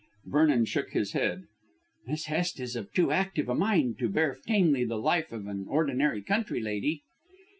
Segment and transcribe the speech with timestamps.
[0.25, 1.43] Vernon shook his head.
[2.07, 5.67] "Miss Hest is of too active a mind to bear tamely the life of an
[5.69, 7.03] ordinary country lady."